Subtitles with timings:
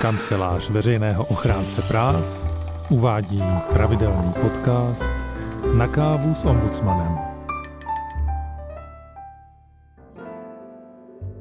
[0.00, 2.44] Kancelář veřejného ochránce práv
[2.90, 3.42] uvádí
[3.72, 5.10] pravidelný podcast
[5.76, 7.18] Na kávu s ombudsmanem.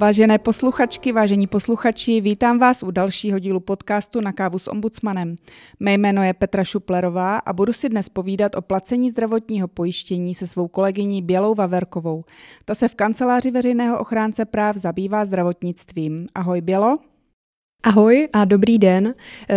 [0.00, 5.36] Vážené posluchačky, vážení posluchači, vítám vás u dalšího dílu podcastu Na kávu s ombudsmanem.
[5.80, 10.46] Mé jméno je Petra Šuplerová a budu si dnes povídat o placení zdravotního pojištění se
[10.46, 12.24] svou kolegyní Bělou Vaverkovou.
[12.64, 16.26] Ta se v kanceláři veřejného ochránce práv zabývá zdravotnictvím.
[16.34, 16.98] Ahoj Bělo.
[17.82, 19.14] Ahoj a dobrý den.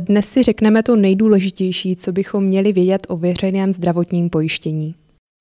[0.00, 4.94] Dnes si řekneme to nejdůležitější, co bychom měli vědět o veřejném zdravotním pojištění.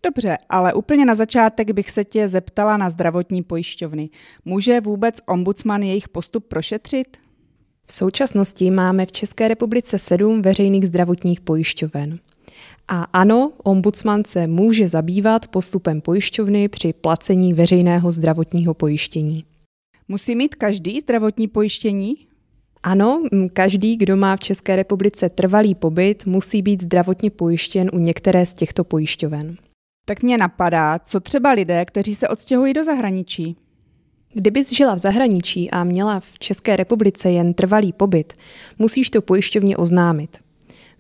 [0.06, 4.10] Dobře, ale úplně na začátek bych se tě zeptala na zdravotní pojišťovny.
[4.46, 7.18] Může vůbec ombudsman jejich postup prošetřit?
[7.86, 12.20] V současnosti máme v České republice sedm veřejných zdravotních pojišťoven.
[12.88, 19.46] A ano, ombudsman se může zabývat postupem pojišťovny při placení veřejného zdravotního pojištění.
[20.08, 22.16] Musí mít každý zdravotní pojištění?
[22.84, 28.46] Ano, každý, kdo má v České republice trvalý pobyt, musí být zdravotně pojištěn u některé
[28.46, 29.56] z těchto pojišťoven.
[30.06, 33.56] Tak mě napadá, co třeba lidé, kteří se odstěhují do zahraničí.
[34.34, 38.34] Kdybys žila v zahraničí a měla v České republice jen trvalý pobyt,
[38.80, 40.38] musíš to pojišťovně oznámit.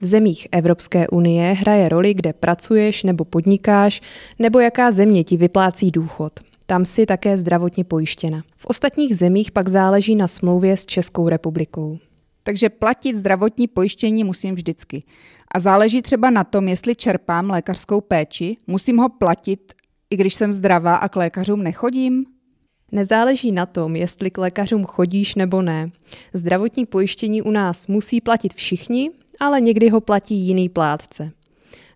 [0.02, 4.02] V zemích Evropské unie hraje roli, kde pracuješ nebo podnikáš,
[4.40, 6.40] nebo jaká země ti vyplácí důchod.
[6.72, 8.44] Tam si také zdravotně pojištěna.
[8.58, 12.00] V ostatních zemích pak záleží na smlouvě s Českou republikou.
[12.44, 15.04] Takže platit zdravotní pojištění musím vždycky.
[15.56, 19.74] A záleží třeba na tom, jestli čerpám lékařskou péči, musím ho platit,
[20.10, 22.26] i když jsem zdravá a k lékařům nechodím?
[22.92, 25.92] Nezáleží na tom, jestli k lékařům chodíš nebo ne.
[26.34, 31.32] Zdravotní pojištění u nás musí platit všichni, ale někdy ho platí jiný plátce.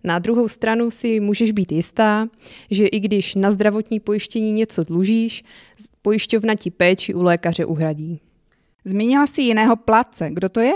[0.06, 2.28] Na druhou stranu si můžeš být jistá,
[2.72, 5.44] že i když na zdravotní pojištění něco dlužíš,
[6.02, 8.20] pojišťovna ti péči u lékaře uhradí.
[8.86, 10.30] Zmínila si jiného plátce.
[10.32, 10.74] Kdo to je?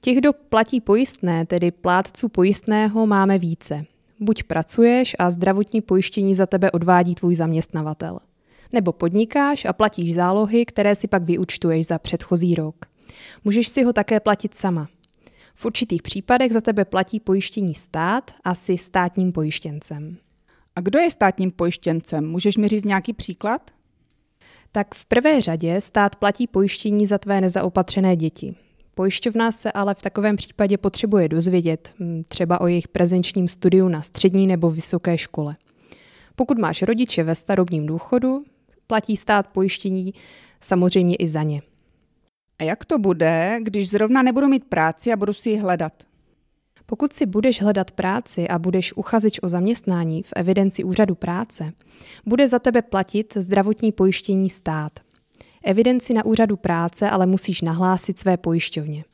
[0.00, 3.84] Těch, kdo platí pojistné, tedy plátců pojistného, máme více.
[4.20, 8.18] Buď pracuješ a zdravotní pojištění za tebe odvádí tvůj zaměstnavatel.
[8.72, 12.86] Nebo podnikáš a platíš zálohy, které si pak vyučtuješ za předchozí rok.
[13.44, 14.88] Můžeš si ho také platit sama.
[15.58, 20.16] V určitých případech za tebe platí pojištění stát a jsi státním pojištěncem.
[20.76, 22.30] A kdo je státním pojištěncem?
[22.30, 23.70] Můžeš mi říct nějaký příklad?
[24.72, 28.54] Tak v prvé řadě stát platí pojištění za tvé nezaopatřené děti.
[28.94, 34.02] Pojišťovna se ale v takovém případě potřebuje dozvědět hm, třeba o jejich prezenčním studiu na
[34.02, 35.56] střední nebo vysoké škole.
[36.36, 38.44] Pokud máš rodiče ve starobním důchodu,
[38.86, 40.14] platí stát pojištění
[40.60, 41.62] samozřejmě i za ně.
[42.58, 45.92] A jak to bude, když zrovna nebudu mít práci a budu si ji hledat?
[46.86, 51.72] Pokud si budeš hledat práci a budeš uchazeč o zaměstnání v evidenci úřadu práce,
[52.26, 54.92] bude za tebe platit zdravotní pojištění stát.
[55.64, 59.04] Evidenci na úřadu práce ale musíš nahlásit své pojišťovně.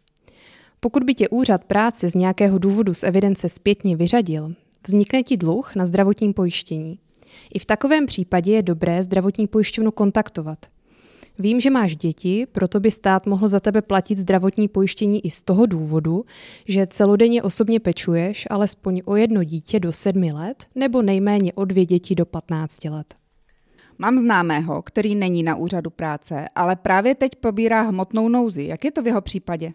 [0.80, 4.54] Pokud by tě úřad práce z nějakého důvodu z evidence zpětně vyřadil,
[4.86, 6.98] vznikne ti dluh na zdravotním pojištění.
[7.54, 10.58] I v takovém případě je dobré zdravotní pojišťovnu kontaktovat.
[11.42, 15.42] Vím, že máš děti, proto by stát mohl za tebe platit zdravotní pojištění i z
[15.42, 16.24] toho důvodu,
[16.68, 21.86] že celodenně osobně pečuješ alespoň o jedno dítě do sedmi let nebo nejméně o dvě
[21.86, 23.14] děti do 15 let.
[23.98, 28.64] Mám známého, který není na úřadu práce, ale právě teď pobírá hmotnou nouzi.
[28.64, 29.70] Jak je to v jeho případě?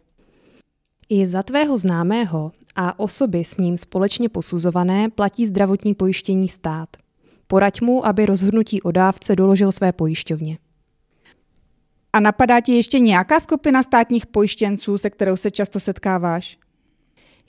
[1.09, 6.89] I za tvého známého a osoby s ním společně posuzované platí zdravotní pojištění stát.
[7.47, 10.57] Poraď mu, aby rozhodnutí o dávce doložil své pojišťovně.
[12.13, 16.57] A napadá ti ještě nějaká skupina státních pojištěnců, se kterou se často setkáváš?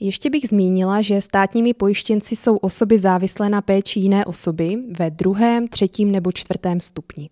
[0.00, 5.68] Ještě bych zmínila, že státními pojištěnci jsou osoby závislé na péči jiné osoby ve druhém,
[5.68, 7.30] třetím nebo čtvrtém stupni.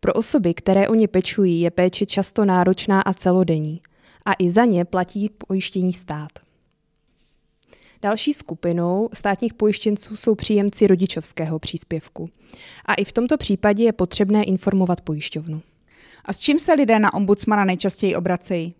[0.00, 3.80] Pro osoby, které o ně pečují, je péče často náročná a celodenní
[4.24, 6.30] a i za ně platí pojištění stát.
[8.02, 12.30] Další skupinou státních pojištěnců jsou příjemci rodičovského příspěvku.
[12.86, 15.62] A i v tomto případě je potřebné informovat pojišťovnu.
[16.24, 18.74] A s čím se lidé na ombudsmana nejčastěji obracejí?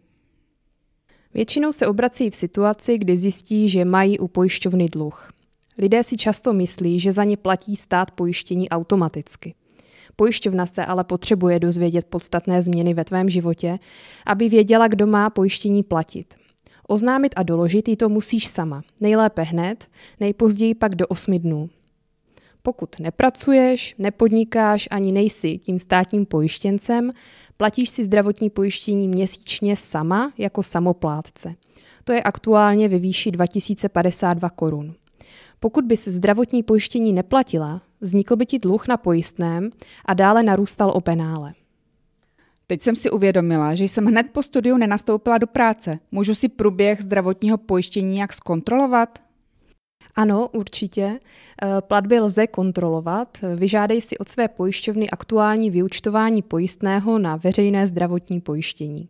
[1.34, 5.32] Většinou se obrací v situaci, kdy zjistí, že mají u pojišťovny dluh.
[5.78, 9.54] Lidé si často myslí, že za ně platí stát pojištění automaticky.
[10.16, 13.78] Pojišťovna se ale potřebuje dozvědět podstatné změny ve tvém životě,
[14.26, 16.34] aby věděla, kdo má pojištění platit.
[16.88, 19.88] Oznámit a doložit jí to musíš sama, nejlépe hned,
[20.20, 21.70] nejpozději pak do 8 dnů.
[22.62, 27.10] Pokud nepracuješ, nepodnikáš ani nejsi tím státním pojištěncem,
[27.56, 31.54] platíš si zdravotní pojištění měsíčně sama jako samoplátce.
[32.04, 34.94] To je aktuálně ve výši 2052 korun.
[35.60, 39.70] Pokud by se zdravotní pojištění neplatila, vznikl by ti dluh na pojistném
[40.04, 41.54] a dále narůstal o penále.
[42.66, 45.98] Teď jsem si uvědomila, že jsem hned po studiu nenastoupila do práce.
[46.12, 49.18] Můžu si průběh zdravotního pojištění jak zkontrolovat?
[50.14, 51.20] Ano, určitě.
[51.62, 53.38] Eh, platby lze kontrolovat.
[53.56, 59.08] Vyžádej si od své pojišťovny aktuální vyučtování pojistného na veřejné zdravotní pojištění.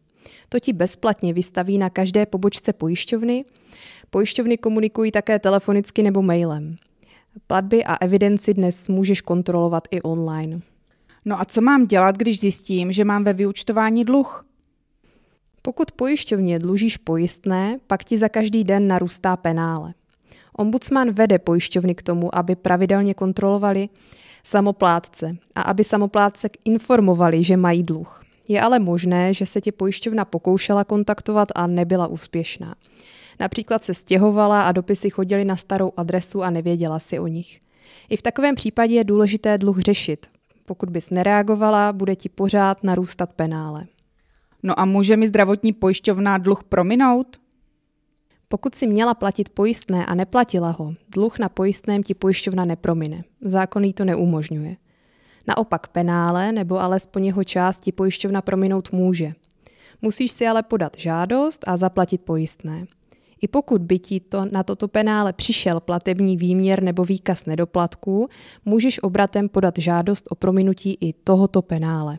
[0.48, 3.44] To ti bezplatně vystaví na každé pobočce pojišťovny.
[4.10, 6.76] Pojišťovny komunikují také telefonicky nebo mailem.
[7.46, 10.60] Platby a evidenci dnes můžeš kontrolovat i online.
[11.24, 14.46] No a co mám dělat, když zjistím, že mám ve vyučtování dluh?
[15.62, 19.94] Pokud pojišťovně dlužíš pojistné, pak ti za každý den narůstá penále.
[20.60, 23.88] Ombudsman vede pojišťovny k tomu, aby pravidelně kontrolovali
[24.44, 28.24] samoplátce a aby samoplátce informovali, že mají dluh.
[28.48, 32.74] Je ale možné, že se tě pojišťovna pokoušela kontaktovat a nebyla úspěšná.
[33.40, 37.60] Například se stěhovala a dopisy chodily na starou adresu a nevěděla si o nich.
[38.08, 40.26] I v takovém případě je důležité dluh řešit.
[40.66, 43.86] Pokud bys nereagovala, bude ti pořád narůstat penále.
[44.62, 47.36] No a může mi zdravotní pojišťovna dluh prominout?
[48.52, 53.24] Pokud si měla platit pojistné a neplatila ho, dluh na pojistném ti pojišťovna nepromine.
[53.40, 54.76] Zákon jí to neumožňuje.
[55.48, 59.32] Naopak penále nebo alespoň jeho části pojišťovna prominout může.
[60.02, 62.86] Musíš si ale podat žádost a zaplatit pojistné.
[63.40, 68.28] I pokud by ti to na toto penále přišel platební výměr nebo výkaz nedoplatků,
[68.64, 72.18] můžeš obratem podat žádost o prominutí i tohoto penále.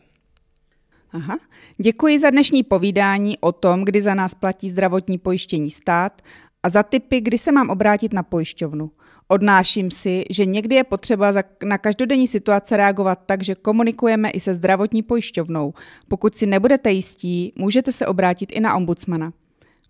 [1.14, 1.40] Aha.
[1.78, 6.22] Děkuji za dnešní povídání o tom, kdy za nás platí zdravotní pojištění stát
[6.64, 8.92] a za typy, kdy se mám obrátit na pojišťovnu.
[9.28, 11.32] Odnáším si, že někdy je potřeba
[11.64, 15.74] na každodenní situace reagovat tak, že komunikujeme i se zdravotní pojišťovnou.
[16.08, 19.34] Pokud si nebudete jistí, můžete se obrátit i na ombudsmana.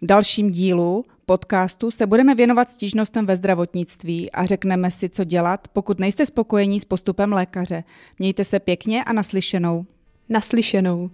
[0.01, 5.67] V dalším dílu podcastu se budeme věnovat stížnostem ve zdravotnictví a řekneme si, co dělat,
[5.67, 7.83] pokud nejste spokojení s postupem lékaře.
[8.19, 9.85] Mějte se pěkně a naslyšenou.
[10.31, 11.09] Naslyšenou.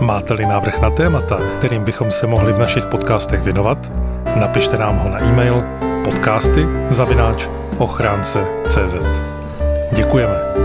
[0.00, 3.92] Máte-li návrh na témata, kterým bychom se mohli v našich podcastech věnovat,
[4.36, 5.62] napište nám ho na e-mail
[6.04, 7.48] podcasty zavináč
[7.78, 8.94] ochránce.cz.
[9.96, 10.63] Děkujeme.